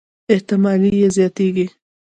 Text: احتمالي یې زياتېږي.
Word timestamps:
احتمالي 0.33 0.91
یې 0.99 1.07
زياتېږي. 1.15 1.67